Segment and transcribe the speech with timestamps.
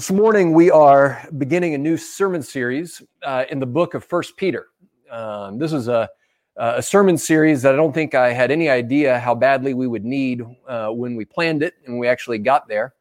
[0.00, 4.34] This morning, we are beginning a new sermon series uh, in the book of First
[4.38, 4.68] Peter.
[5.10, 6.08] Um, this is a,
[6.56, 10.06] a, sermon series that I don't think I had any idea how badly we would
[10.06, 12.94] need uh, when we planned it and we actually got there.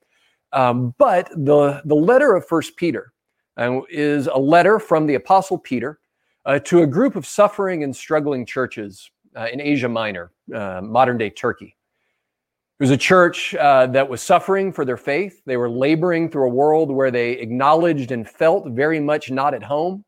[0.52, 3.14] Um, but the, the letter of First Peter
[3.56, 6.02] uh, is a letter from the Apostle Peter
[6.44, 11.18] uh, to a group of suffering and struggling churches uh, in Asia Minor, uh, modern
[11.18, 11.78] day Turkey.
[12.80, 15.42] It was a church uh, that was suffering for their faith.
[15.46, 19.64] They were laboring through a world where they acknowledged and felt very much not at
[19.64, 20.06] home,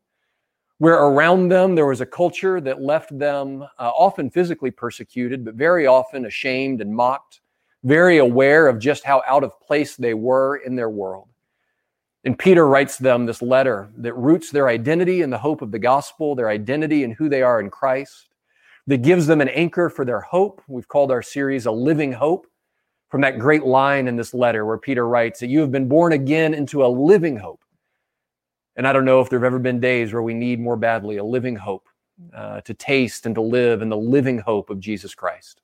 [0.78, 5.54] where around them there was a culture that left them uh, often physically persecuted, but
[5.54, 7.42] very often ashamed and mocked,
[7.84, 11.28] very aware of just how out of place they were in their world.
[12.24, 15.78] And Peter writes them this letter that roots their identity in the hope of the
[15.78, 18.28] gospel, their identity in who they are in Christ,
[18.86, 20.62] that gives them an anchor for their hope.
[20.68, 22.46] We've called our series A Living Hope
[23.12, 26.14] from that great line in this letter where Peter writes that you have been born
[26.14, 27.62] again into a living hope.
[28.74, 31.18] And I don't know if there have ever been days where we need more badly
[31.18, 31.86] a living hope
[32.34, 35.60] uh, to taste and to live in the living hope of Jesus Christ.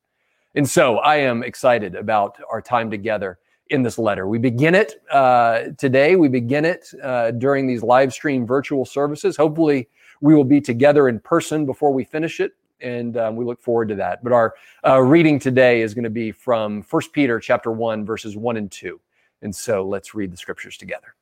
[0.57, 3.39] And so I am excited about our time together
[3.71, 4.29] in this letter.
[4.29, 6.17] We begin it uh, today.
[6.17, 9.39] We begin it uh, during these live stream virtual services.
[9.39, 9.89] Hopefully,
[10.21, 13.89] we will be together in person before we finish it and um, we look forward
[13.89, 14.23] to that.
[14.23, 14.55] But our
[14.87, 18.71] uh, reading today is going to be from First Peter chapter 1 verses 1 and
[18.71, 19.01] 2.
[19.43, 21.15] And so let's read the scriptures together.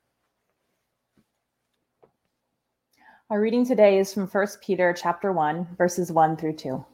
[3.28, 6.84] Our reading today is from First Peter chapter 1 verses 1 through 2.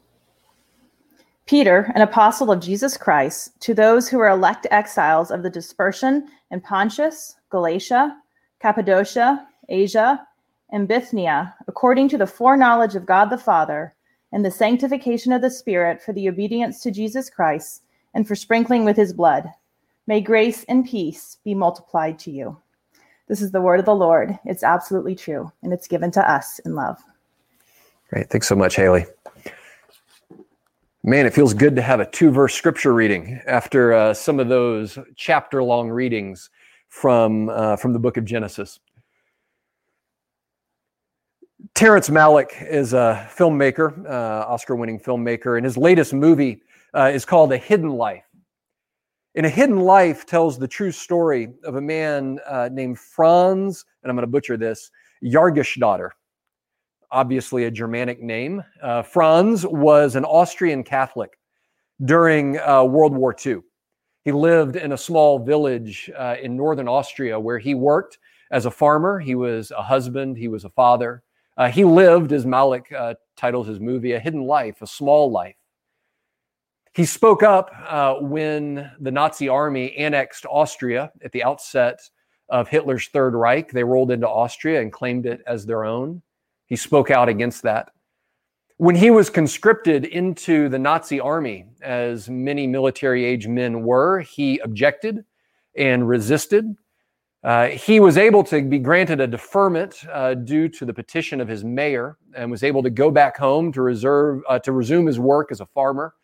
[1.45, 6.29] Peter, an apostle of Jesus Christ, to those who are elect exiles of the dispersion
[6.51, 8.17] in Pontus, Galatia,
[8.61, 10.27] Cappadocia, Asia,
[10.71, 13.95] and Bithynia, according to the foreknowledge of God the Father,
[14.33, 17.83] and the sanctification of the Spirit for the obedience to Jesus Christ
[18.15, 19.49] and for sprinkling with his blood.
[20.07, 22.57] May grace and peace be multiplied to you.
[23.29, 24.39] This is the word of the Lord.
[24.45, 26.99] It's absolutely true, and it's given to us in love.
[28.11, 28.29] Great.
[28.29, 29.07] Thanks so much, Haley.
[31.05, 34.49] Man, it feels good to have a two verse scripture reading after uh, some of
[34.49, 36.51] those chapter long readings
[36.89, 38.79] from, uh, from the book of Genesis.
[41.75, 46.63] Terrence Malick is a filmmaker, uh, Oscar winning filmmaker, and his latest movie
[46.95, 48.25] uh, is called A Hidden Life.
[49.35, 54.11] In A Hidden Life tells the true story of a man uh, named Franz, and
[54.11, 54.91] I'm going to butcher this,
[55.25, 56.11] Jägerstätter,
[57.13, 58.63] obviously a Germanic name.
[58.83, 61.39] Uh, Franz was an Austrian Catholic
[62.05, 63.61] during uh, World War II.
[64.25, 68.19] He lived in a small village uh, in northern Austria where he worked
[68.51, 69.21] as a farmer.
[69.21, 71.23] He was a husband, he was a father.
[71.57, 75.57] Uh, he lived, as Malick uh, titles his movie, a hidden life, a small life.
[76.95, 82.01] He spoke up uh, when the Nazi army annexed Austria at the outset
[82.49, 83.71] of Hitler's Third Reich.
[83.71, 86.23] They rolled into Austria and claimed it as their own.
[86.67, 87.91] He spoke out against that.
[88.77, 94.59] When he was conscripted into the Nazi army, as many military age men were, he
[94.59, 95.25] objected
[95.77, 96.75] and resisted.
[97.45, 101.49] Uh, he was able to be granted a deferment uh, due to the petition of
[101.49, 105.19] his mayor and was able to go back home to reserve uh, to resume his
[105.19, 106.15] work as a farmer.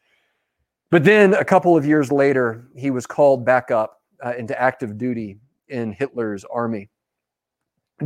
[0.90, 4.96] But then a couple of years later, he was called back up uh, into active
[4.96, 6.88] duty in Hitler's army.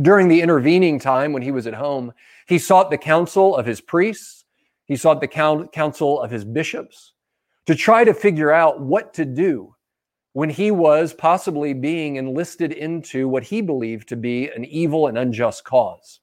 [0.01, 2.11] During the intervening time when he was at home,
[2.47, 4.43] he sought the counsel of his priests,
[4.85, 5.27] he sought the
[5.71, 7.13] counsel of his bishops
[7.67, 9.75] to try to figure out what to do
[10.33, 15.17] when he was possibly being enlisted into what he believed to be an evil and
[15.17, 16.19] unjust cause.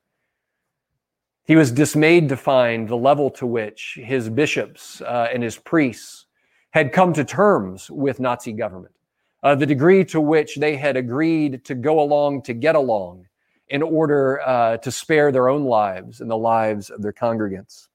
[1.45, 6.27] He was dismayed to find the level to which his bishops uh, and his priests
[6.71, 8.95] had come to terms with Nazi government,
[9.43, 13.27] uh, the degree to which they had agreed to go along to get along
[13.69, 17.89] in order uh, to spare their own lives and the lives of their congregants.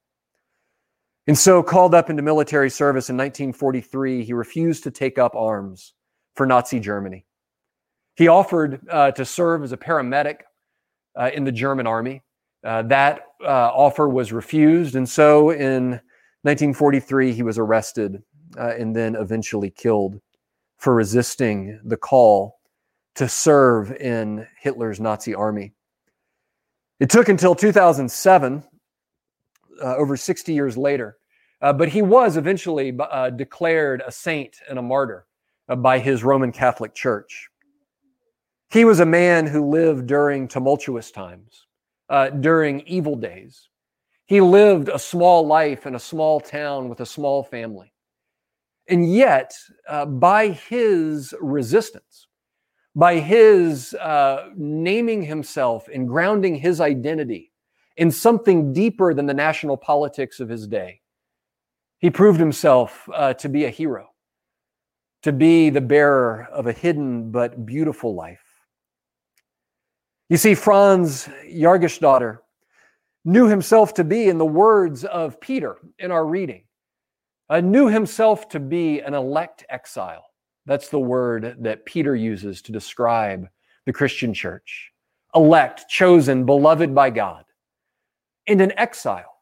[1.28, 5.94] And so, called up into military service in 1943, he refused to take up arms
[6.36, 7.26] for Nazi Germany.
[8.16, 10.42] He offered uh, to serve as a paramedic
[11.20, 12.22] uh, in the German army.
[12.64, 15.92] Uh, that uh, offer was refused, and so in
[16.42, 18.22] 1943 he was arrested
[18.58, 20.20] uh, and then eventually killed
[20.78, 22.60] for resisting the call
[23.16, 25.74] to serve in Hitler's Nazi army.
[27.00, 28.64] It took until 2007,
[29.84, 31.18] uh, over 60 years later,
[31.62, 32.98] but he was eventually
[33.36, 35.26] declared a saint and a martyr
[35.68, 37.50] by his Roman Catholic Church.
[38.70, 41.66] He was a man who lived during tumultuous times,
[42.10, 43.70] uh, during evil days.
[44.26, 47.94] He lived a small life in a small town with a small family.
[48.88, 49.54] And yet,
[49.88, 52.28] uh, by his resistance,
[52.96, 57.52] by his uh, naming himself and grounding his identity
[57.98, 61.02] in something deeper than the national politics of his day,
[62.00, 64.10] he proved himself uh, to be a hero,
[65.26, 68.46] to be the bearer of a hidden but beautiful life.
[70.30, 72.38] You see, Franz Jägerstätter
[73.26, 76.66] knew himself to be, in the words of Peter in our reading,
[77.50, 80.28] uh, knew himself to be an elect exile.
[80.68, 83.48] That's the word that Peter uses to describe
[83.88, 84.92] the Christian church.
[85.34, 87.46] Elect, chosen, beloved by God.
[88.46, 89.42] And an exile,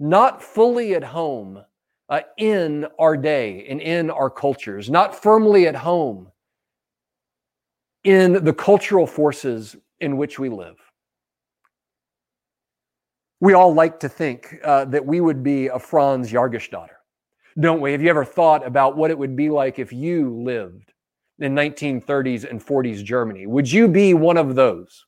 [0.00, 1.62] not fully at home
[2.12, 6.30] uh, in our day and in our cultures, not firmly at home
[8.04, 10.76] in the cultural forces in which we live.
[13.40, 16.98] We all like to think uh, that we would be a Franz Jägerstätter,
[17.58, 17.92] don't we?
[17.92, 20.92] Have you ever thought about what it would be like if you lived
[21.38, 23.46] in 1930s and 40s Germany?
[23.46, 25.06] Would you be one of those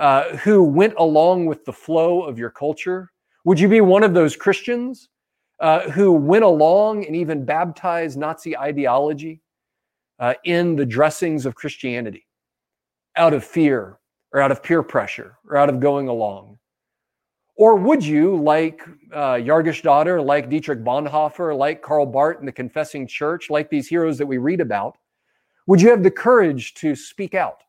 [0.00, 3.12] uh, who went along with the flow of your culture?
[3.44, 5.10] Would you be one of those Christians
[5.64, 9.40] uh, who went along and even baptized Nazi ideology
[10.18, 12.26] uh, in the dressings of Christianity
[13.16, 13.98] out of fear
[14.34, 16.58] or out of peer pressure or out of going along?
[17.56, 23.06] Or would you, like uh, daughter, like Dietrich Bonhoeffer, like Karl Barth in the Confessing
[23.06, 24.98] Church, like these heroes that we read about,
[25.66, 27.62] would you have the courage to speak out,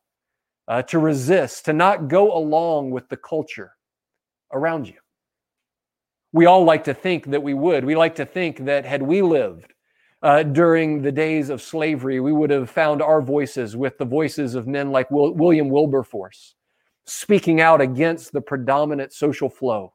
[0.68, 3.72] uh, to resist, to not go along with the culture
[4.52, 4.96] around you?
[6.36, 7.86] We all like to think that we would.
[7.86, 9.74] We like to think that had we lived
[10.22, 14.54] uh, during the days of slavery, we would have found our voices with the voices
[14.54, 16.56] of men like Will- William Wilberforce
[17.06, 19.94] speaking out against the predominant social flow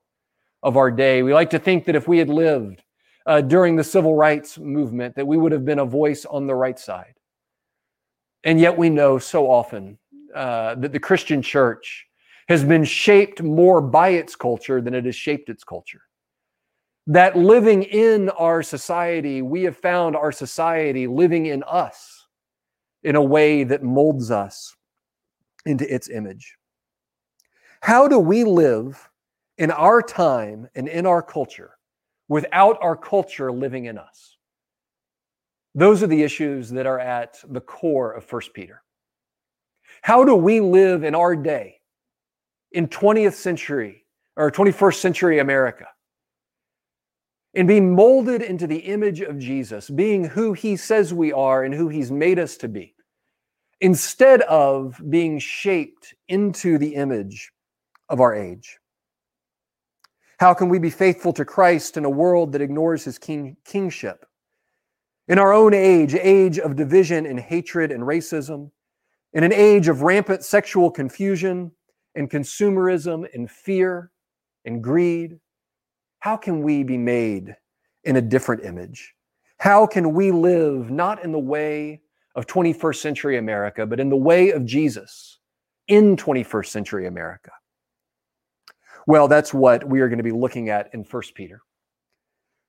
[0.62, 1.22] of our day.
[1.22, 2.84] We like to think that if we had lived
[3.26, 6.54] uh, during the civil rights movement, that we would have been a voice on the
[6.54, 7.16] right side.
[8.44, 9.98] And yet we know so often
[10.34, 12.06] uh, that the Christian church
[12.48, 16.00] has been shaped more by its culture than it has shaped its culture.
[17.10, 22.28] That living in our society, we have found our society living in us
[23.02, 24.76] in a way that molds us
[25.66, 26.56] into its image.
[27.80, 29.10] How do we live
[29.58, 31.72] in our time and in our culture
[32.28, 34.36] without our culture living in us?
[35.74, 38.84] Those are the issues that are at the core of 1 Peter.
[40.02, 41.80] How do we live in our day,
[42.70, 44.04] in 20th century
[44.36, 45.86] or 21st century America,
[47.54, 51.74] and be molded into the image of Jesus, being who he says we are and
[51.74, 52.94] who he's made us to be,
[53.80, 57.50] instead of being shaped into the image
[58.08, 58.78] of our age?
[60.38, 64.24] How can we be faithful to Christ in a world that ignores his king, kingship?
[65.28, 68.70] In our own age, age of division and hatred and racism,
[69.32, 71.72] in an age of rampant sexual confusion
[72.14, 74.10] and consumerism and fear
[74.64, 75.38] and greed,
[76.20, 77.56] how can we be made
[78.04, 79.14] in a different image?
[79.58, 82.00] How can we live not in the way
[82.34, 85.38] of 21st century America, but in the way of Jesus
[85.88, 87.50] in 21st century America?
[89.06, 91.62] Well, that's what we are going to be looking at in 1 Peter.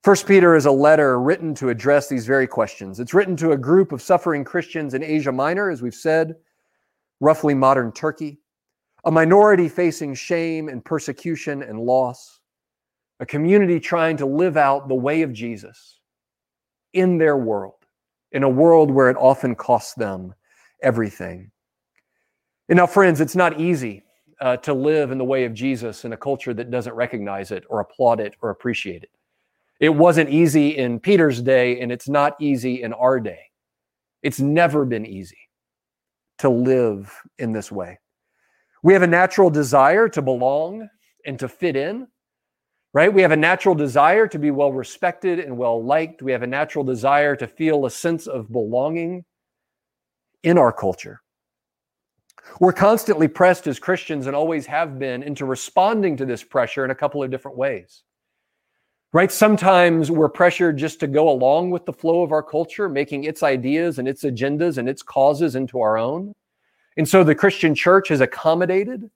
[0.03, 2.99] 1 Peter is a letter written to address these very questions.
[2.99, 6.35] It's written to a group of suffering Christians in Asia Minor, as we've said,
[7.19, 8.39] roughly modern Turkey,
[9.05, 12.40] a minority facing shame and persecution and loss,
[13.21, 15.99] a community trying to live out the way of Jesus
[16.93, 17.85] in their world,
[18.33, 20.33] in a world where it often costs them
[20.81, 21.51] everything.
[22.67, 24.03] And now, friends, it's not easy
[24.41, 27.63] uh, to live in the way of Jesus in a culture that doesn't recognize it
[27.69, 29.11] or applaud it or appreciate it.
[29.79, 33.41] It wasn't easy in Peter's day, and it's not easy in our day.
[34.23, 35.37] It's never been easy
[36.39, 37.99] to live in this way.
[38.81, 40.89] We have a natural desire to belong
[41.25, 42.07] and to fit in,
[42.93, 43.13] right?
[43.13, 46.21] We have a natural desire to be well respected and well liked.
[46.21, 49.23] We have a natural desire to feel a sense of belonging
[50.43, 51.21] in our culture.
[52.59, 56.91] We're constantly pressed as Christians and always have been into responding to this pressure in
[56.91, 58.03] a couple of different ways.
[59.13, 59.31] Right?
[59.31, 63.43] Sometimes we're pressured just to go along with the flow of our culture, making its
[63.43, 66.33] ideas and its agendas and its causes into our own.
[66.97, 69.09] And so the Christian church has accommodated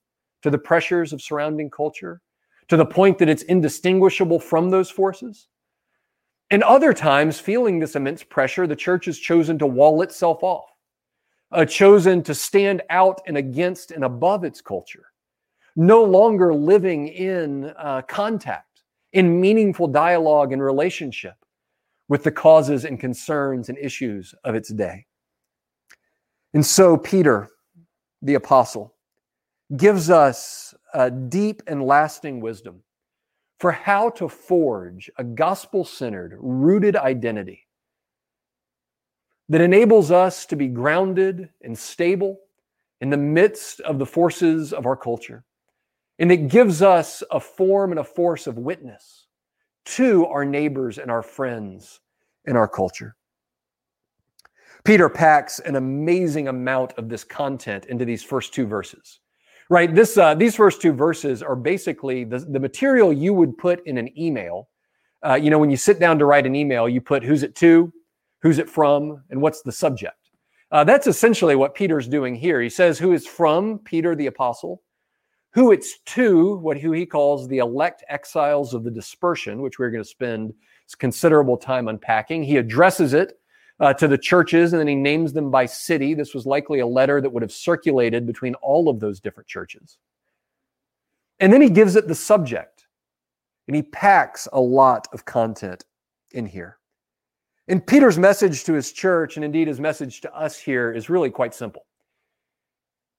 [0.44, 2.22] to the pressures of surrounding culture
[2.68, 5.48] to the point that it's indistinguishable from those forces.
[6.52, 10.70] And other times, feeling this immense pressure, the church has chosen to wall itself off,
[11.52, 15.06] uh, chosen to stand out and against and above its culture,
[15.76, 21.36] no longer living in uh, contact, in meaningful dialogue and relationship
[22.08, 25.06] with the causes and concerns and issues of its day.
[26.54, 27.50] And so, Peter,
[28.22, 28.95] the apostle,
[29.78, 32.82] gives us a deep and lasting wisdom
[33.60, 37.66] for how to forge a gospel centered, rooted identity
[39.50, 42.40] that enables us to be grounded and stable
[43.02, 45.44] in the midst of the forces of our culture.
[46.18, 49.28] And it gives us a form and a force of witness
[49.86, 52.00] to our neighbors and our friends
[52.46, 53.16] in our culture.
[54.84, 59.20] Peter packs an amazing amount of this content into these first two verses
[59.70, 59.94] right?
[59.94, 63.98] This uh, these first two verses are basically the, the material you would put in
[63.98, 64.70] an email.
[65.26, 67.56] Uh, you know, when you sit down to write an email, you put who's it
[67.56, 67.92] to,
[68.42, 70.18] who's it from, and what's the subject.
[70.72, 72.62] Uh, that's essentially what Peter's doing here.
[72.62, 74.82] He says who is from Peter the apostle,
[75.52, 79.90] who it's to, what who he calls the elect exiles of the dispersion, which we're
[79.90, 80.54] going to spend
[81.00, 82.44] considerable time unpacking.
[82.44, 83.40] He addresses it
[83.80, 86.14] uh, to the churches, and then he names them by city.
[86.14, 89.98] This was likely a letter that would have circulated between all of those different churches.
[91.40, 92.88] And then he gives it the subject,
[93.68, 95.84] and he packs a lot of content
[96.32, 96.78] in here.
[97.68, 101.30] And Peter's message to his church, and indeed his message to us here, is really
[101.30, 101.86] quite simple.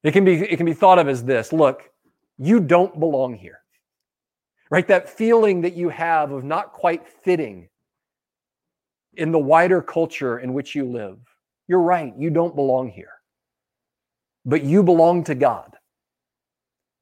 [0.02, 1.90] It can be, it can be thought of as this look,
[2.38, 3.60] you don't belong here.
[4.70, 4.86] Right?
[4.86, 7.68] That feeling that you have of not quite fitting
[9.16, 11.18] in the wider culture in which you live.
[11.68, 13.12] You're right, you don't belong here.
[14.44, 15.76] But you belong to God.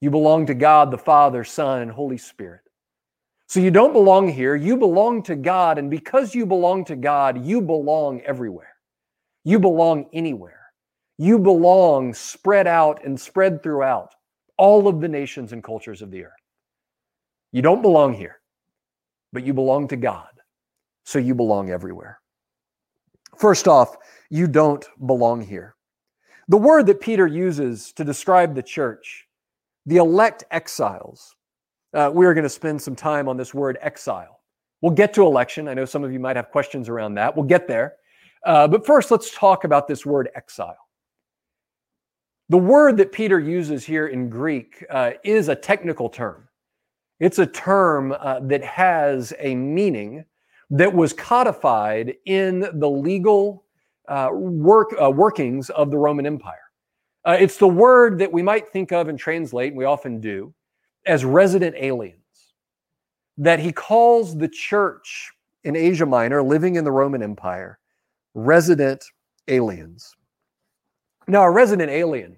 [0.00, 2.60] You belong to God, the Father, Son, and Holy Spirit.
[3.46, 5.78] So you don't belong here, you belong to God.
[5.78, 8.74] And because you belong to God, you belong everywhere.
[9.44, 10.60] You belong anywhere.
[11.18, 14.14] You belong spread out and spread throughout
[14.56, 16.32] all of the nations and cultures of the earth.
[17.52, 18.40] You don't belong here,
[19.32, 20.33] but you belong to God
[21.04, 22.20] so you belong everywhere.
[23.38, 23.96] First off,
[24.30, 25.76] you don't belong here.
[26.48, 29.26] The word that Peter uses to describe the church,
[29.86, 31.36] the elect exiles,
[31.94, 34.40] uh, we're going to spend some time on this word exile.
[34.80, 35.68] We'll get to election.
[35.68, 37.34] I know some of you might have questions around that.
[37.34, 37.94] We'll get there.
[38.44, 40.76] Uh, but first, let's talk about this word exile.
[42.50, 46.48] The word that Peter uses here in Greek uh, is a technical term.
[47.20, 50.26] It's a term uh, that has a meaning
[50.70, 53.64] that was codified in the legal
[54.08, 56.58] uh, work uh, workings of the Roman Empire.
[57.24, 60.52] Uh, it's the word that we might think of and translate, and we often do,
[61.06, 62.20] as resident aliens.
[63.38, 65.32] That he calls the church
[65.64, 67.78] in Asia Minor, living in the Roman Empire,
[68.34, 69.04] resident
[69.48, 70.14] aliens.
[71.26, 72.36] Now, a resident alien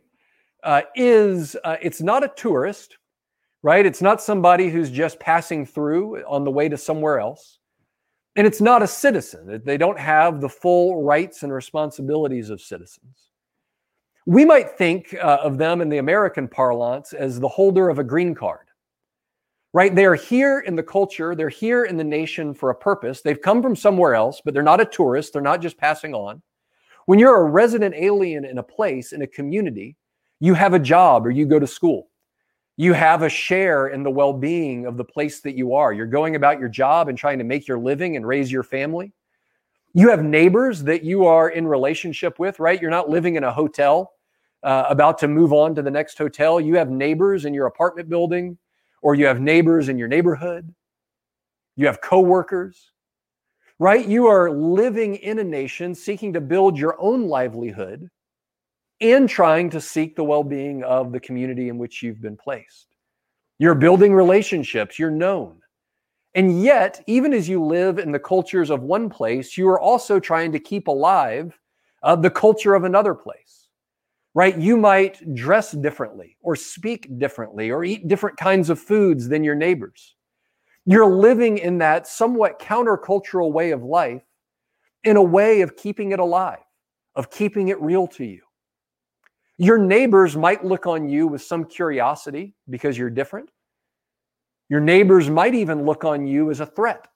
[0.63, 2.99] uh, is uh, it's not a tourist,
[3.63, 3.85] right?
[3.85, 7.59] It's not somebody who's just passing through on the way to somewhere else.
[8.37, 9.63] And it's not a citizen.
[9.65, 13.31] They don't have the full rights and responsibilities of citizens.
[14.27, 18.05] We might think uh, of them in the American parlance as the holder of a
[18.05, 18.67] green card,
[19.73, 19.95] right?
[19.95, 23.23] They are here in the culture, they're here in the nation for a purpose.
[23.23, 26.43] They've come from somewhere else, but they're not a tourist, they're not just passing on.
[27.07, 29.97] When you're a resident alien in a place, in a community,
[30.41, 32.09] you have a job or you go to school.
[32.77, 35.93] You have a share in the well being of the place that you are.
[35.93, 39.13] You're going about your job and trying to make your living and raise your family.
[39.95, 42.81] You have neighbors that you are in relationship with, right?
[42.81, 44.13] You're not living in a hotel
[44.63, 46.61] uh, about to move on to the next hotel.
[46.61, 48.59] You have neighbors in your apartment building,
[49.01, 50.75] or you have neighbors in your neighborhood.
[51.77, 52.93] You have coworkers,
[53.79, 54.07] right?
[54.07, 58.11] You are living in a nation seeking to build your own livelihood
[59.01, 62.95] and trying to seek the well being of the community in which you've been placed.
[63.59, 65.61] You're building relationships, you're known.
[66.35, 70.21] And yet, even as you live in the cultures of one place, you are also
[70.21, 71.59] trying to keep alive
[72.03, 73.69] uh, the culture of another place,
[74.35, 74.57] right?
[74.57, 79.55] You might dress differently, or speak differently, or eat different kinds of foods than your
[79.55, 80.15] neighbors.
[80.85, 84.23] You're living in that somewhat countercultural way of life
[85.05, 86.59] in a way of keeping it alive,
[87.15, 88.43] of keeping it real to you.
[89.59, 93.51] Your neighbors might look on you with some curiosity because you're different.
[94.69, 97.07] Your neighbors might even look on you as a threat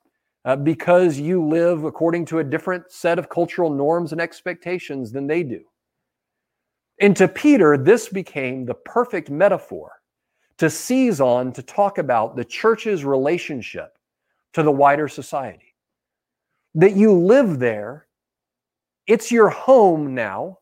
[0.44, 5.26] uh, because you live according to a different set of cultural norms and expectations than
[5.26, 5.64] they do.
[7.00, 9.92] And to Peter, this became the perfect metaphor
[10.58, 13.96] to seize on to talk about the church's relationship
[14.52, 15.74] to the wider society.
[16.74, 18.06] That you live there,
[19.06, 20.58] it's your home now,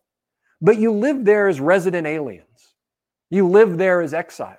[0.61, 2.75] but you live there as resident aliens.
[3.31, 4.59] You live there as exiles.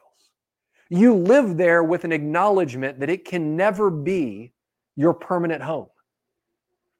[0.89, 4.53] You live there with an acknowledgement that it can never be
[4.96, 5.89] your permanent home.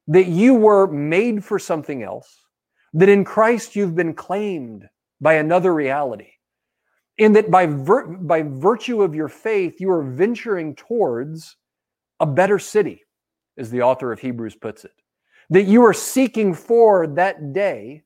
[0.06, 2.44] That you were made for something else,
[2.94, 4.88] that in Christ you've been claimed
[5.20, 6.32] by another reality,
[7.18, 11.56] and that by, vir- by virtue of your faith, you are venturing towards
[12.18, 13.04] a better city,
[13.58, 14.92] as the author of Hebrews puts it.
[15.50, 18.04] That you are seeking for that day,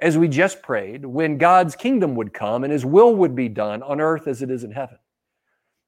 [0.00, 3.82] as we just prayed, when God's kingdom would come and his will would be done
[3.82, 4.98] on earth as it is in heaven.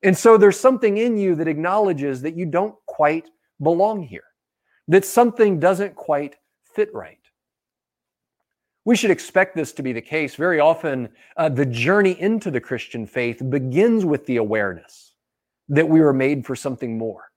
[0.02, 3.28] And so there's something in you that acknowledges that you don't quite
[3.62, 4.24] belong here,
[4.86, 6.36] that something doesn't quite
[6.74, 7.18] fit right.
[8.84, 10.34] We should expect this to be the case.
[10.36, 15.14] Very often, uh, the journey into the Christian faith begins with the awareness
[15.68, 17.28] that we were made for something more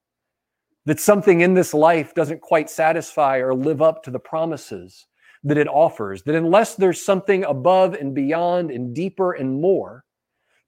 [0.86, 5.06] that something in this life doesn't quite satisfy or live up to the promises
[5.44, 10.04] that it offers, that unless there's something above and beyond and deeper and more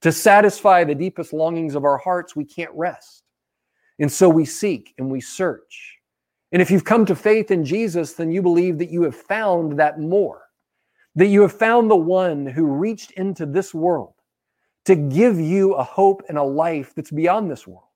[0.00, 3.22] to satisfy the deepest longings of our hearts, we can't rest.
[3.98, 5.98] And so we seek and we search.
[6.52, 9.78] And if you've come to faith in Jesus, then you believe that you have found
[9.78, 10.42] that more,
[11.14, 14.14] that you have found the one who reached into this world
[14.84, 17.88] to give you a hope and a life that's beyond this world.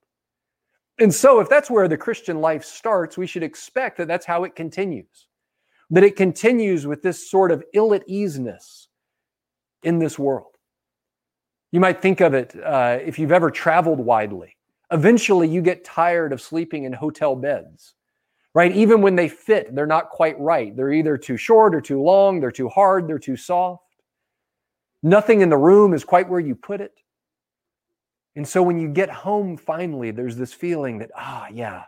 [0.99, 4.43] And so, if that's where the Christian life starts, we should expect that that's how
[4.43, 5.28] it continues.
[5.90, 8.88] That it continues with this sort of ill at easeness
[9.83, 10.57] in this world.
[11.73, 14.57] You might think of it uh, if you've ever traveled widely.
[14.90, 17.95] Eventually, you get tired of sleeping in hotel beds,
[18.54, 18.75] right?
[18.75, 20.75] Even when they fit, they're not quite right.
[20.75, 23.83] They're either too short or too long, they're too hard, they're too soft.
[25.03, 26.92] Nothing in the room is quite where you put it.
[28.35, 31.85] And so when you get home finally, there's this feeling that, ah, yeah,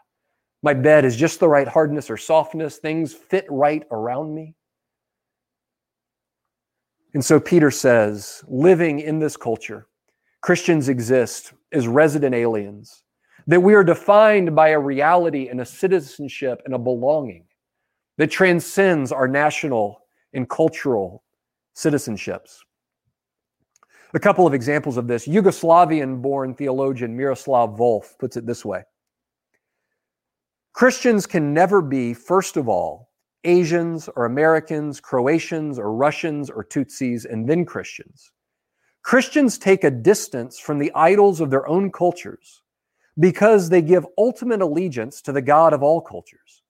[0.62, 2.76] my bed is just the right hardness or softness.
[2.76, 4.54] Things fit right around me.
[7.14, 9.86] And so Peter says, living in this culture,
[10.42, 13.02] Christians exist as resident aliens,
[13.46, 17.46] that we are defined by a reality and a citizenship and a belonging
[18.18, 20.02] that transcends our national
[20.34, 21.24] and cultural
[21.74, 22.58] citizenships.
[24.12, 25.26] A couple of examples of this.
[25.26, 28.82] Yugoslavian born theologian Miroslav Volf puts it this way
[30.72, 33.10] Christians can never be, first of all,
[33.44, 38.30] Asians or Americans, Croatians or Russians or Tutsis, and then Christians.
[39.02, 42.62] Christians take a distance from the idols of their own cultures
[43.18, 46.62] because they give ultimate allegiance to the God of all cultures.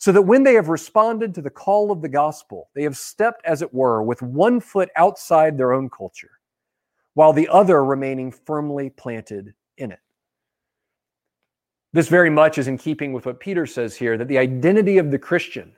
[0.00, 3.44] So that when they have responded to the call of the gospel, they have stepped,
[3.44, 6.30] as it were, with one foot outside their own culture
[7.14, 9.98] while the other remaining firmly planted in it.
[11.92, 15.10] This very much is in keeping with what Peter says here that the identity of
[15.10, 15.72] the Christian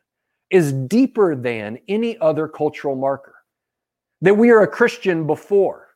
[0.50, 3.36] is deeper than any other cultural marker.
[4.20, 5.88] That we are a Christian before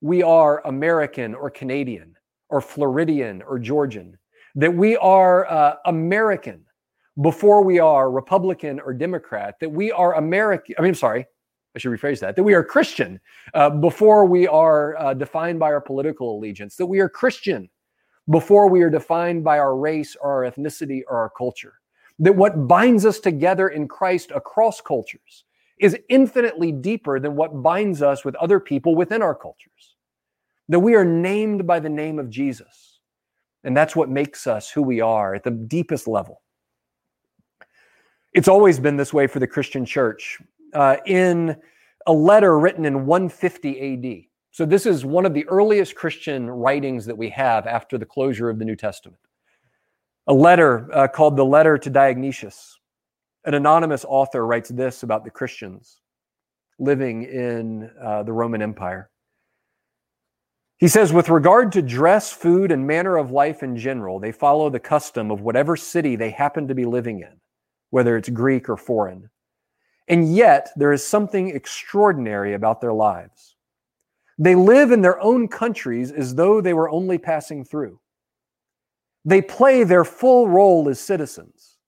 [0.00, 2.16] we are American or Canadian
[2.48, 4.18] or Floridian or Georgian.
[4.54, 6.64] That we are uh, American
[7.20, 9.56] before we are Republican or Democrat.
[9.60, 11.26] That we are American, I mean, I'm sorry,
[11.76, 13.20] I should rephrase that, that we are Christian
[13.52, 17.68] uh, before we are uh, defined by our political allegiance, that we are Christian
[18.30, 21.74] before we are defined by our race or our ethnicity or our culture,
[22.18, 25.44] that what binds us together in Christ across cultures
[25.78, 29.96] is infinitely deeper than what binds us with other people within our cultures,
[30.68, 33.00] that we are named by the name of Jesus.
[33.64, 36.42] And that's what makes us who we are at the deepest level.
[38.32, 40.38] It's always been this way for the Christian church
[40.74, 41.56] uh, in
[42.06, 44.24] a letter written in 150 AD.
[44.54, 48.48] So, this is one of the earliest Christian writings that we have after the closure
[48.48, 49.18] of the New Testament.
[50.28, 52.74] A letter uh, called the Letter to Diognetus.
[53.44, 55.98] An anonymous author writes this about the Christians
[56.78, 59.10] living in uh, the Roman Empire.
[60.78, 64.70] He says, with regard to dress, food, and manner of life in general, they follow
[64.70, 67.40] the custom of whatever city they happen to be living in,
[67.90, 69.30] whether it's Greek or foreign.
[70.06, 73.53] And yet, there is something extraordinary about their lives.
[74.38, 78.00] They live in their own countries as though they were only passing through.
[79.24, 81.78] They play their full role as citizens,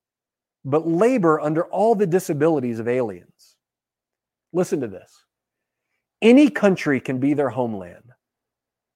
[0.64, 3.56] but labor under all the disabilities of aliens.
[4.52, 5.26] Listen to this
[6.22, 8.10] any country can be their homeland,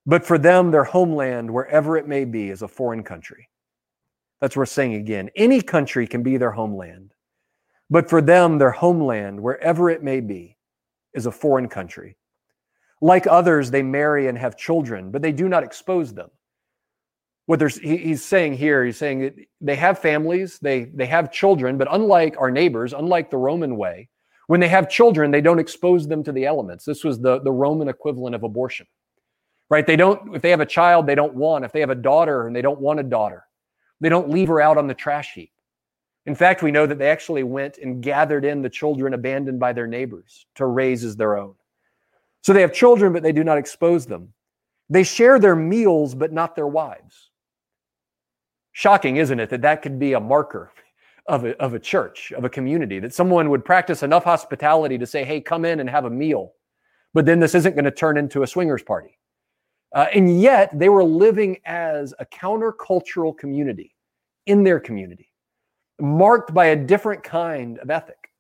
[0.07, 3.49] but for them, their homeland, wherever it may be, is a foreign country.
[4.41, 5.29] That's worth saying again.
[5.37, 7.13] Any country can be their homeland,
[7.91, 10.57] but for them, their homeland, wherever it may be,
[11.13, 12.17] is a foreign country.
[13.01, 16.31] Like others, they marry and have children, but they do not expose them.
[17.47, 21.33] What there's, he, he's saying here, he's saying that they have families, they, they have
[21.33, 24.09] children, but unlike our neighbors, unlike the Roman way,
[24.47, 26.85] when they have children, they don't expose them to the elements.
[26.85, 28.87] This was the, the Roman equivalent of abortion,
[29.69, 29.87] right?
[29.87, 32.47] They don't, if they have a child they don't want, if they have a daughter
[32.47, 33.45] and they don't want a daughter,
[34.01, 35.53] they don't leave her out on the trash heap.
[36.27, 39.73] In fact, we know that they actually went and gathered in the children abandoned by
[39.73, 41.55] their neighbors to raise as their own.
[42.43, 44.33] So they have children, but they do not expose them.
[44.89, 47.31] They share their meals, but not their wives.
[48.73, 50.73] Shocking, isn't it, that that could be a marker
[51.27, 55.07] of a, of a church, of a community, that someone would practice enough hospitality to
[55.07, 56.55] say, hey, come in and have a meal.
[57.13, 59.19] But then this isn't going to turn into a swingers party.
[59.95, 63.95] Uh, and yet they were living as a countercultural community
[64.47, 65.31] in their community,
[66.01, 68.31] marked by a different kind of ethic,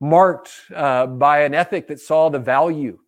[0.00, 2.98] marked uh, by an ethic that saw the value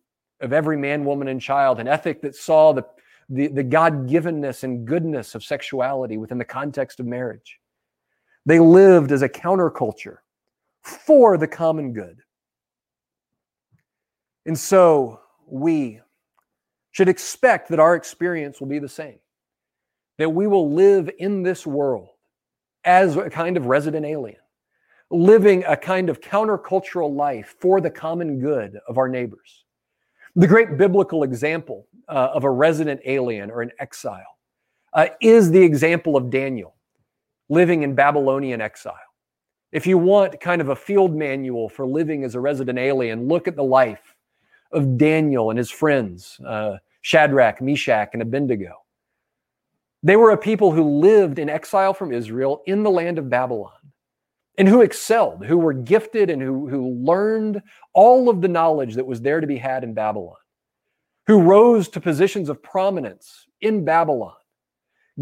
[0.43, 2.85] of every man, woman, and child, an ethic that saw the,
[3.29, 7.59] the, the God givenness and goodness of sexuality within the context of marriage.
[8.45, 10.17] They lived as a counterculture
[10.81, 12.19] for the common good.
[14.45, 16.01] And so we
[16.91, 19.19] should expect that our experience will be the same,
[20.17, 22.09] that we will live in this world
[22.83, 24.41] as a kind of resident alien,
[25.09, 29.62] living a kind of countercultural life for the common good of our neighbors.
[30.35, 34.37] The great biblical example uh, of a resident alien or an exile
[34.93, 36.75] uh, is the example of Daniel
[37.49, 38.95] living in Babylonian exile.
[39.71, 43.47] If you want kind of a field manual for living as a resident alien, look
[43.47, 44.15] at the life
[44.71, 48.73] of Daniel and his friends, uh, Shadrach, Meshach, and Abednego.
[50.01, 53.71] They were a people who lived in exile from Israel in the land of Babylon
[54.57, 57.61] and who excelled, who were gifted, and who, who learned
[57.93, 60.35] all of the knowledge that was there to be had in Babylon,
[61.27, 64.35] who rose to positions of prominence in Babylon,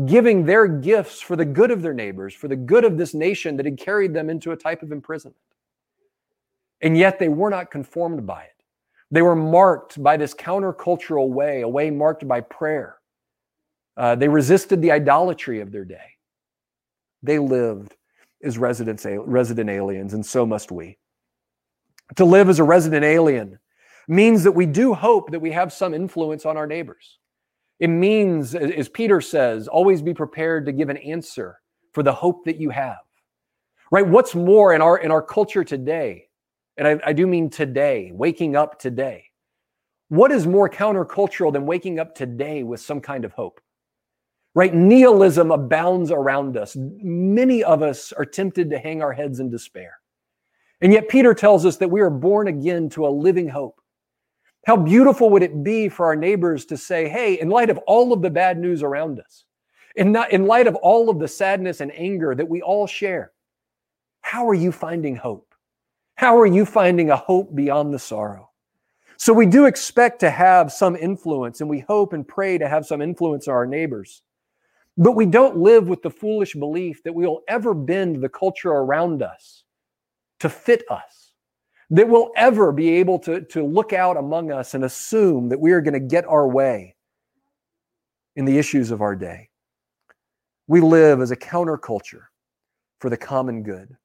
[0.06, 3.56] giving their gifts for the good of their neighbors, for the good of this nation
[3.58, 5.38] that had carried them into a type of imprisonment.
[6.82, 8.63] And yet they were not conformed by it.
[9.12, 12.98] They were marked by this countercultural way, a way marked by prayer.
[13.96, 16.15] Uh, they resisted the idolatry of their day.
[17.22, 17.96] They lived
[18.43, 20.97] as residents, resident aliens, and so must we.
[22.15, 23.60] To live as a resident alien
[24.08, 27.19] means that we do hope that we have some influence on our neighbors.
[27.80, 31.60] It means, as Peter says, always be prepared to give an answer
[31.93, 32.97] for the hope that you have.
[33.91, 34.08] Right?
[34.08, 36.27] What's more in our in our culture today
[36.77, 39.25] and I, I do mean today, waking up today.
[40.10, 43.62] What is more countercultural than waking up today with some kind of hope?
[44.53, 44.73] Right?
[44.73, 46.75] Nihilism abounds around us.
[46.77, 49.99] Many of us are tempted to hang our heads in despair.
[50.81, 53.79] And yet, Peter tells us that we are born again to a living hope.
[54.65, 58.13] How beautiful would it be for our neighbors to say, hey, in light of all
[58.13, 59.45] of the bad news around us,
[59.95, 63.31] in, not, in light of all of the sadness and anger that we all share,
[64.21, 65.53] how are you finding hope?
[66.15, 68.49] How are you finding a hope beyond the sorrow?
[69.17, 72.85] So we do expect to have some influence, and we hope and pray to have
[72.85, 74.23] some influence on our neighbors.
[74.97, 78.69] But we don't live with the foolish belief that we will ever bend the culture
[78.69, 79.63] around us
[80.39, 81.34] to fit us,
[81.91, 85.71] that we'll ever be able to, to look out among us and assume that we
[85.71, 86.95] are going to get our way
[88.36, 89.49] in the issues of our day.
[90.67, 92.23] We live as a counterculture
[92.99, 93.95] for the common good.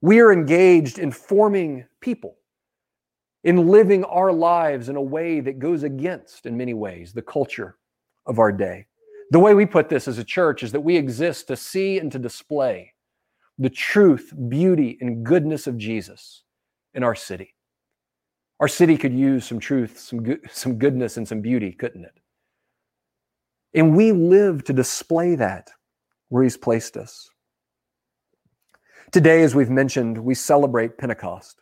[0.00, 2.36] We are engaged in forming people,
[3.44, 7.76] in living our lives in a way that goes against, in many ways, the culture
[8.26, 8.86] of our day.
[9.30, 12.10] The way we put this as a church is that we exist to see and
[12.12, 12.92] to display
[13.58, 16.42] the truth, beauty, and goodness of Jesus
[16.94, 17.54] in our city.
[18.58, 22.14] Our city could use some truth, some, good, some goodness, and some beauty, couldn't it?
[23.74, 25.70] And we live to display that
[26.28, 27.28] where He's placed us.
[29.12, 31.60] Today, as we've mentioned, we celebrate Pentecost.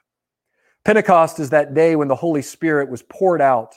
[0.84, 3.74] Pentecost is that day when the Holy Spirit was poured out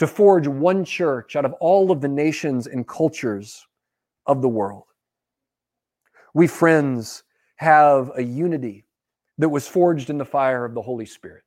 [0.00, 3.66] to forge one church out of all of the nations and cultures
[4.24, 4.84] of the world.
[6.32, 7.22] We, friends,
[7.56, 8.86] have a unity
[9.36, 11.44] that was forged in the fire of the Holy Spirit.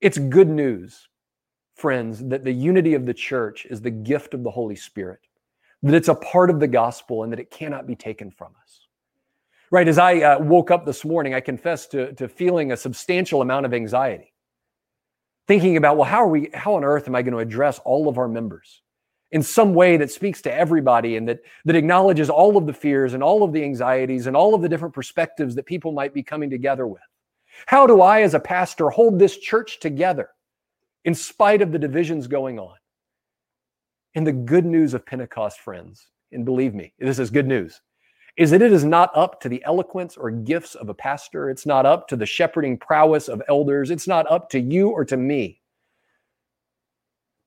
[0.00, 1.06] It's good news,
[1.76, 5.20] friends, that the unity of the church is the gift of the Holy Spirit,
[5.84, 8.88] that it's a part of the gospel and that it cannot be taken from us.
[9.70, 13.42] Right, as I uh, woke up this morning, I confess to, to feeling a substantial
[13.42, 14.32] amount of anxiety.
[15.48, 18.08] Thinking about, well, how are we, how on earth am I going to address all
[18.08, 18.82] of our members?
[19.30, 23.14] in some way that speaks to everybody and that, that acknowledges all of the fears
[23.14, 26.22] and all of the anxieties and all of the different perspectives that people might be
[26.22, 27.02] coming together with?
[27.66, 30.30] How do I, as a pastor, hold this church together
[31.04, 32.76] in spite of the divisions going on?
[34.14, 37.80] And the good news of Pentecost, friends, and believe me, this is good news,
[38.38, 41.50] is that it is not up to the eloquence or gifts of a pastor.
[41.50, 43.90] It's not up to the shepherding prowess of elders.
[43.90, 45.60] It's not up to you or to me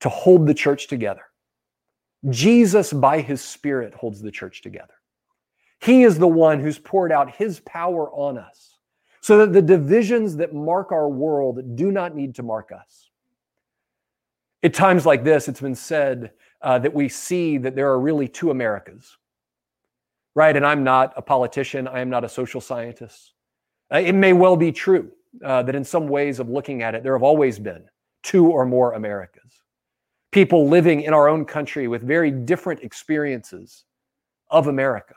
[0.02, 1.24] to hold the church together.
[2.30, 4.94] Jesus, by his Spirit, holds the church together.
[5.80, 8.78] He is the one who's poured out his power on us
[9.22, 13.10] so that the divisions that mark our world do not need to mark us.
[14.62, 18.28] At times like this, it's been said uh, that we see that there are really
[18.28, 19.18] two Americas,
[20.36, 20.56] right?
[20.56, 23.34] And I'm not a politician, I am not a social scientist.
[23.94, 25.12] Uh, it may well be true
[25.44, 27.84] uh, that in some ways of looking at it, there have always been
[28.24, 29.62] two or more Americas.
[30.32, 33.84] People living in our own country with very different experiences
[34.50, 35.16] of America.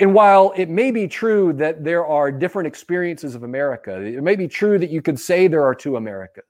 [0.00, 4.36] And while it may be true that there are different experiences of America, it may
[4.36, 6.44] be true that you could say there are two Americas.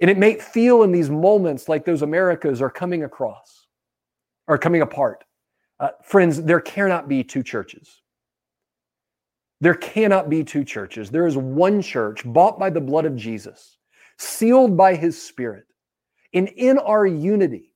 [0.00, 3.66] And it may feel in these moments like those Americas are coming across,
[4.48, 5.24] are coming apart.
[5.80, 8.02] Uh, friends, there cannot be two churches.
[9.60, 11.10] There cannot be two churches.
[11.10, 13.78] There is one church bought by the blood of Jesus,
[14.18, 15.64] sealed by his spirit.
[16.32, 17.74] And in our unity,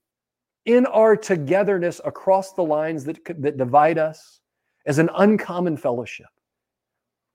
[0.65, 4.39] in our togetherness across the lines that, that divide us
[4.85, 6.27] as an uncommon fellowship,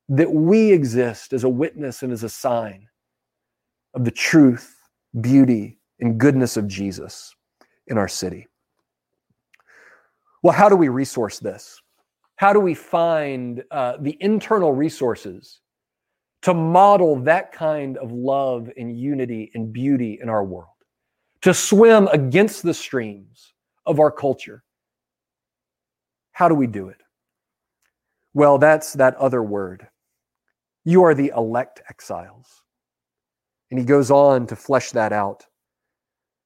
[0.09, 2.87] that we exist as a witness and as a sign
[3.95, 4.81] of the truth
[5.19, 7.35] beauty, and goodness of Jesus
[7.89, 8.47] in our city.
[10.43, 11.81] Well, how do we resource this?
[12.37, 15.61] How do we find uh, the internal resources
[16.43, 20.69] to model that kind of love and unity and beauty in our world?
[21.43, 23.53] To swim against the streams
[23.85, 24.63] of our culture?
[26.33, 27.03] How do we do it?
[28.33, 29.87] Well, that's that other word.
[30.85, 32.63] You are the elect exiles.
[33.71, 35.45] And he goes on to flesh that out.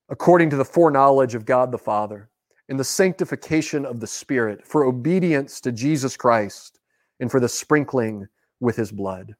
[0.08, 2.30] According to the foreknowledge of God the Father,
[2.68, 6.80] in the sanctification of the Spirit, for obedience to Jesus Christ,
[7.20, 8.26] and for the sprinkling
[8.60, 9.34] with his blood.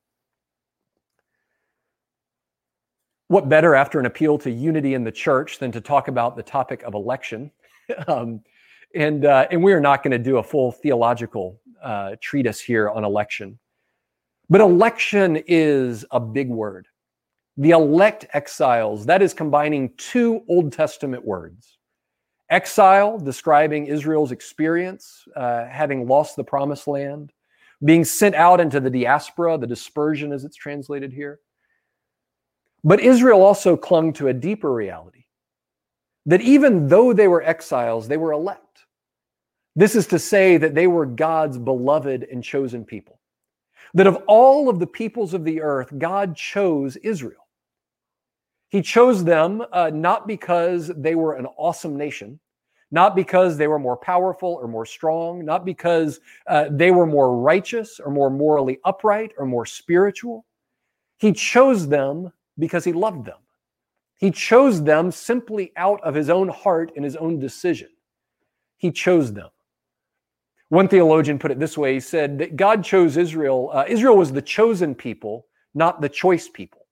[3.28, 6.42] What better after an appeal to unity in the church than to talk about the
[6.42, 7.50] topic of election?
[8.06, 8.40] um,
[8.94, 12.90] and, uh, and we are not going to do a full theological uh, treatise here
[12.90, 13.58] on election.
[14.50, 16.86] But election is a big word
[17.56, 21.78] the elect exiles, that is combining two Old Testament words.
[22.50, 27.32] Exile, describing Israel's experience, uh, having lost the promised land,
[27.84, 31.40] being sent out into the diaspora, the dispersion as it's translated here.
[32.82, 35.24] But Israel also clung to a deeper reality
[36.26, 38.86] that even though they were exiles, they were elect.
[39.76, 43.20] This is to say that they were God's beloved and chosen people.
[43.94, 47.43] That of all of the peoples of the earth, God chose Israel.
[48.74, 52.40] He chose them uh, not because they were an awesome nation,
[52.90, 57.38] not because they were more powerful or more strong, not because uh, they were more
[57.38, 60.44] righteous or more morally upright or more spiritual.
[61.18, 63.38] He chose them because he loved them.
[64.18, 67.90] He chose them simply out of his own heart and his own decision.
[68.76, 69.50] He chose them.
[70.70, 73.70] One theologian put it this way he said that God chose Israel.
[73.72, 76.83] Uh, Israel was the chosen people, not the choice people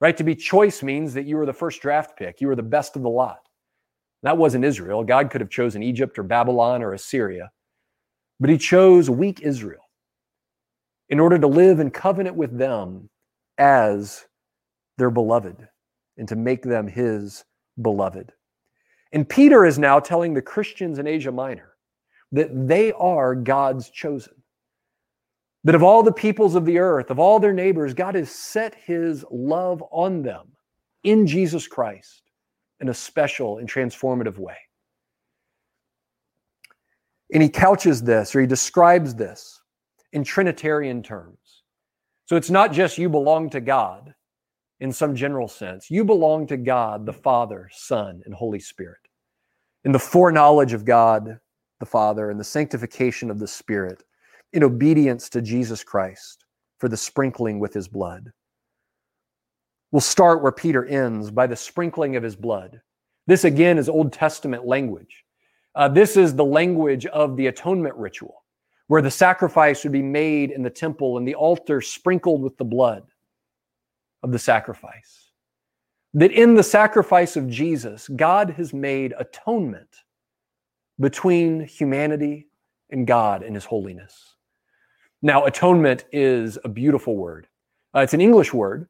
[0.00, 0.16] right?
[0.16, 2.96] To be choice means that you were the first draft pick, you were the best
[2.96, 3.40] of the lot.
[4.22, 5.04] That wasn't Israel.
[5.04, 7.50] God could have chosen Egypt or Babylon or Assyria,
[8.40, 9.82] but he chose weak Israel
[11.10, 13.08] in order to live in covenant with them
[13.58, 14.24] as
[14.96, 15.68] their beloved
[16.16, 17.44] and to make them his
[17.82, 18.32] beloved.
[19.12, 21.74] And Peter is now telling the Christians in Asia Minor
[22.32, 24.34] that they are God's chosen.
[25.64, 28.74] That of all the peoples of the earth, of all their neighbors, God has set
[28.74, 30.48] his love on them
[31.04, 32.22] in Jesus Christ
[32.80, 34.56] in a special and transformative way.
[37.32, 39.60] And he couches this or he describes this
[40.12, 41.62] in Trinitarian terms.
[42.26, 44.14] So it's not just you belong to God
[44.80, 48.98] in some general sense, you belong to God, the Father, Son, and Holy Spirit.
[49.84, 51.38] In the foreknowledge of God,
[51.80, 54.02] the Father, and the sanctification of the Spirit
[54.54, 56.44] in obedience to Jesus Christ
[56.78, 58.32] for the sprinkling with his blood.
[59.92, 62.80] We'll start where Peter ends by the sprinkling of his blood.
[63.26, 65.24] This again is Old Testament language.
[65.74, 68.44] Uh, this is the language of the atonement ritual,
[68.86, 72.64] where the sacrifice would be made in the temple and the altar sprinkled with the
[72.64, 73.04] blood
[74.22, 75.30] of the sacrifice.
[76.14, 79.88] that in the sacrifice of Jesus, God has made atonement
[81.00, 82.46] between humanity
[82.90, 84.33] and God and his holiness.
[85.24, 87.48] Now, atonement is a beautiful word.
[87.96, 88.86] Uh, it's an English word,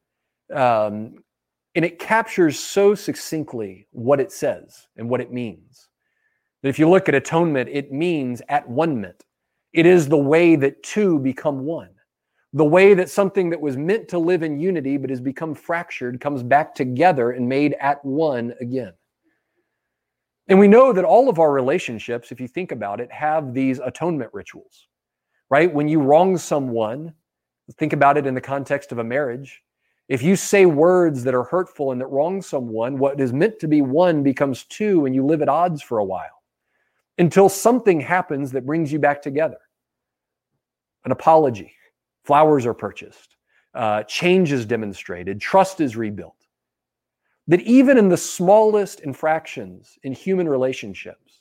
[0.52, 1.22] um,
[1.76, 5.88] and it captures so succinctly what it says and what it means.
[6.60, 9.12] That if you look at atonement, it means at one.
[9.72, 11.90] It is the way that two become one.
[12.52, 16.20] The way that something that was meant to live in unity but has become fractured
[16.20, 18.94] comes back together and made at one again.
[20.48, 23.78] And we know that all of our relationships, if you think about it, have these
[23.78, 24.88] atonement rituals,
[25.50, 25.72] right?
[25.72, 27.14] When you wrong someone,
[27.76, 29.62] think about it in the context of a marriage.
[30.08, 33.68] If you say words that are hurtful and that wrong someone, what is meant to
[33.68, 36.42] be one becomes two, and you live at odds for a while
[37.18, 39.58] until something happens that brings you back together.
[41.04, 41.72] An apology,
[42.24, 43.36] flowers are purchased,
[43.74, 46.36] uh, change is demonstrated, trust is rebuilt.
[47.46, 51.40] That even in the smallest infractions in human relationships,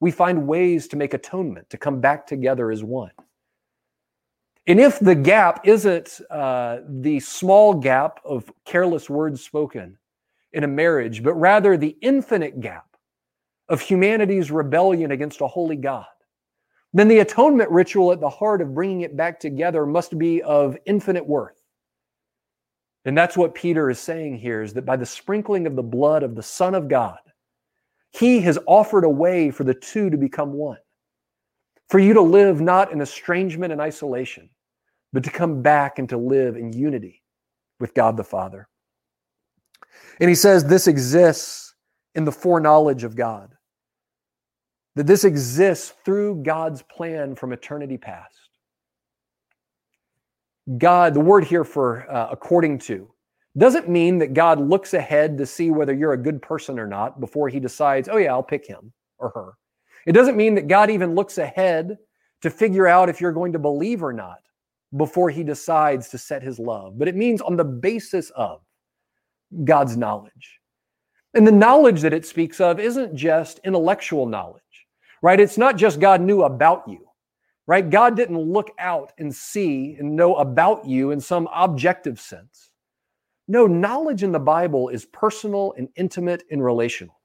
[0.00, 3.12] we find ways to make atonement, to come back together as one.
[4.66, 9.98] And if the gap isn't uh, the small gap of careless words spoken
[10.52, 12.86] in a marriage, but rather the infinite gap
[13.68, 16.06] of humanity's rebellion against a holy God,
[16.92, 20.76] then the atonement ritual at the heart of bringing it back together must be of
[20.86, 21.62] infinite worth.
[23.04, 26.22] And that's what Peter is saying here is that by the sprinkling of the blood
[26.22, 27.18] of the Son of God,
[28.10, 30.78] he has offered a way for the two to become one.
[31.88, 34.48] For you to live not in estrangement and isolation,
[35.12, 37.22] but to come back and to live in unity
[37.80, 38.68] with God the Father.
[40.20, 41.74] And he says this exists
[42.14, 43.52] in the foreknowledge of God,
[44.94, 48.36] that this exists through God's plan from eternity past.
[50.78, 53.10] God, the word here for uh, according to,
[53.58, 57.20] doesn't mean that God looks ahead to see whether you're a good person or not
[57.20, 59.52] before he decides, oh, yeah, I'll pick him or her.
[60.06, 61.98] It doesn't mean that God even looks ahead
[62.42, 64.38] to figure out if you're going to believe or not
[64.96, 68.60] before he decides to set his love, but it means on the basis of
[69.64, 70.60] God's knowledge.
[71.34, 74.62] And the knowledge that it speaks of isn't just intellectual knowledge,
[75.22, 75.40] right?
[75.40, 77.06] It's not just God knew about you,
[77.66, 77.88] right?
[77.88, 82.70] God didn't look out and see and know about you in some objective sense.
[83.48, 87.21] No, knowledge in the Bible is personal and intimate and relational.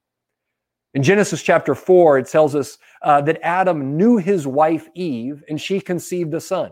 [0.97, 5.61] In Genesis chapter 4, it tells us uh, that Adam knew his wife Eve and
[5.61, 6.71] she conceived a son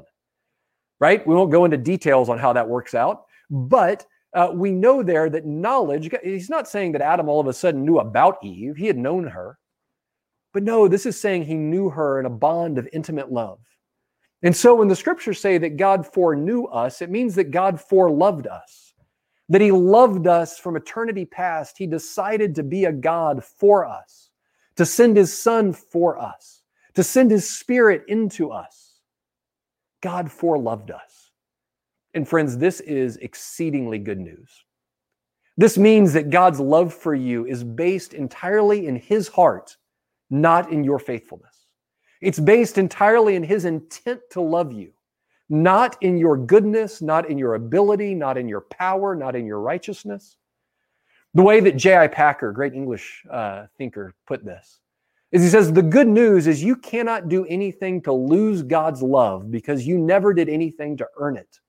[1.00, 1.26] right?
[1.26, 5.30] We won't go into details on how that works out, but uh, we know there
[5.30, 8.88] that knowledge, he's not saying that Adam all of a sudden knew about Eve, he
[8.88, 9.58] had known her.
[10.54, 13.60] But no, this is saying he knew her in a bond of intimate love.
[14.42, 18.48] And so when the scriptures say that God foreknew us, it means that God foreloved
[18.48, 18.85] us,
[19.50, 21.78] that he loved us from eternity past.
[21.78, 24.30] He decided to be a God for us,
[24.76, 26.64] to send his son for us,
[26.96, 29.00] to send his spirit into us.
[30.02, 31.32] God foreloved us.
[32.14, 34.50] And friends, this is exceedingly good news.
[35.58, 39.78] This means that God's love for you is based entirely in his heart,
[40.30, 41.68] not in your faithfulness.
[42.22, 44.92] It's based entirely in his intent to love you,
[45.50, 49.60] not in your goodness, not in your ability, not in your power, not in your
[49.60, 50.38] righteousness.
[51.34, 52.08] The way that J.I.
[52.08, 54.80] Packer, great English uh, thinker, put this
[55.36, 59.52] is he says the good news is you cannot do anything to lose God's love
[59.52, 61.60] because you never did anything to earn it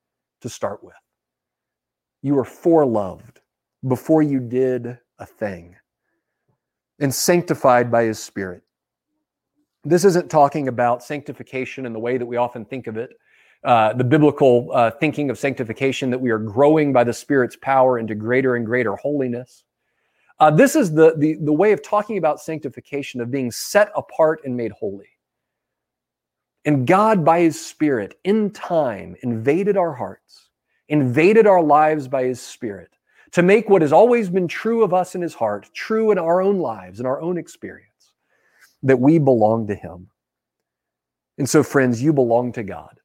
[0.41, 0.95] to start with.
[2.21, 3.39] You were foreloved
[3.85, 5.75] before you did a thing
[6.99, 8.63] and sanctified by his spirit.
[9.83, 13.11] This isn't talking about sanctification in the way that we often think of it,
[13.67, 17.99] uh, the biblical uh, thinking of sanctification that we are growing by the Spirit's power
[17.99, 19.65] into greater and greater holiness.
[20.39, 24.39] Uh, this is the, the, the way of talking about sanctification, of being set apart
[24.45, 25.09] and made holy.
[26.63, 30.47] And God, by His Spirit, in time, invaded our hearts,
[30.87, 32.91] invaded our lives by His Spirit
[33.33, 36.41] to make what has always been true of us in His heart true in our
[36.41, 38.13] own lives, in our own experience,
[38.83, 40.07] that we belong to Him.
[41.37, 42.97] And so, friends, you belong to God.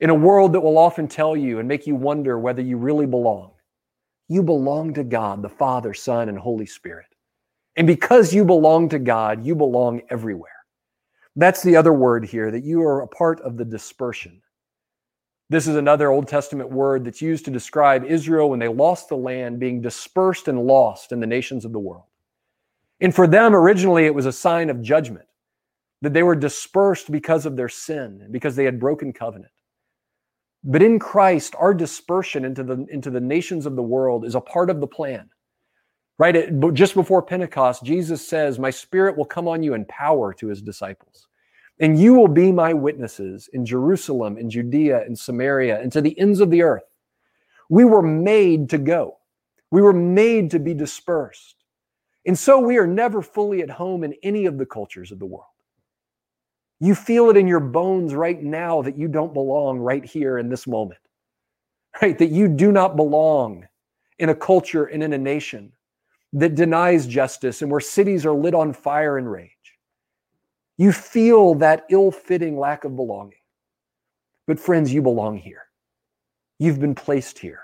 [0.00, 3.06] In a world that will often tell you and make you wonder whether you really
[3.06, 3.52] belong,
[4.28, 7.06] you belong to God, the Father, Son, and Holy Spirit.
[7.76, 10.50] And because you belong to God, you belong everywhere.
[11.36, 14.40] That's the other word here, that you are a part of the dispersion.
[15.50, 19.16] This is another Old Testament word that's used to describe Israel when they lost the
[19.16, 22.06] land, being dispersed and lost in the nations of the world.
[23.00, 25.26] And for them, originally, it was a sign of judgment,
[26.02, 29.52] that they were dispersed because of their sin, because they had broken covenant.
[30.64, 34.40] But in Christ, our dispersion into the, into the nations of the world is a
[34.40, 35.28] part of the plan.
[36.16, 36.34] Right?
[36.34, 40.46] It, just before Pentecost, Jesus says, My spirit will come on you in power to
[40.48, 41.28] his disciples.
[41.80, 46.18] And you will be my witnesses in Jerusalem, in Judea, in Samaria, and to the
[46.18, 46.84] ends of the earth.
[47.68, 49.18] We were made to go.
[49.70, 51.56] We were made to be dispersed.
[52.26, 55.26] And so we are never fully at home in any of the cultures of the
[55.26, 55.46] world.
[56.80, 60.48] You feel it in your bones right now that you don't belong right here in
[60.48, 61.00] this moment,
[62.02, 62.18] right?
[62.18, 63.66] That you do not belong
[64.18, 65.72] in a culture and in a nation
[66.32, 69.50] that denies justice and where cities are lit on fire and rage.
[70.76, 73.38] You feel that ill fitting lack of belonging.
[74.46, 75.62] But, friends, you belong here.
[76.58, 77.60] You've been placed here.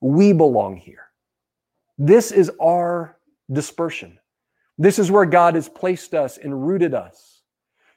[0.00, 1.10] We belong here.
[1.98, 3.18] This is our
[3.52, 4.18] dispersion.
[4.78, 7.37] This is where God has placed us and rooted us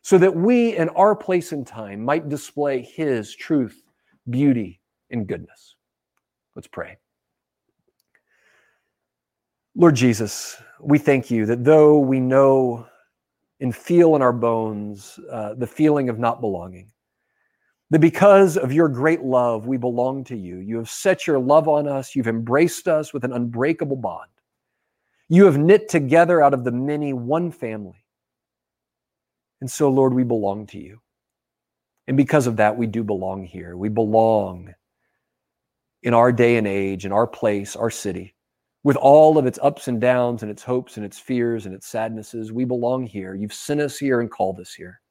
[0.01, 3.83] so that we, in our place and time, might display His truth,
[4.29, 5.75] beauty, and goodness.
[6.55, 6.97] Let's pray.
[9.75, 12.87] Lord Jesus, we thank you that though we know
[13.61, 16.91] and feel in our bones uh, the feeling of not belonging,
[17.89, 20.57] that because of your great love, we belong to you.
[20.57, 24.29] You have set your love on us, you've embraced us with an unbreakable bond.
[25.29, 28.00] You have knit together out of the many one family.
[29.61, 30.99] And so, Lord, we belong to you.
[32.07, 33.77] And because of that, we do belong here.
[33.77, 34.73] We belong
[36.03, 38.35] in our day and age, in our place, our city
[38.83, 41.87] with all of its ups and downs and its hopes and its fears and its
[41.87, 42.51] sadnesses.
[42.51, 43.35] We belong here.
[43.35, 45.01] You've sent us here and called us here.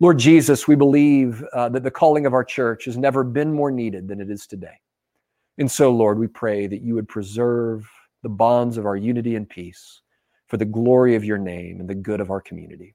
[0.00, 3.70] Lord Jesus, we believe uh, that the calling of our church has never been more
[3.70, 4.80] needed than it is today.
[5.58, 7.88] And so, Lord, we pray that you would preserve
[8.22, 10.00] the bonds of our unity and peace
[10.46, 12.94] for the glory of your name and the good of our community.